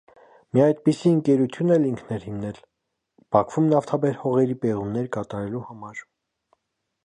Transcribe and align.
Մի 0.57 0.61
այդպիսի 0.61 1.11
ընկերություն 1.17 1.73
էլ 1.75 1.85
ինքն 1.89 2.15
էր 2.15 2.25
հիմնել՝ 2.29 2.57
Բաքվում 3.37 3.69
նավթաբեր 3.75 4.19
հողերի 4.25 4.59
պեղումներ 4.67 5.15
կատարելու 5.19 5.65
համար: 5.71 6.05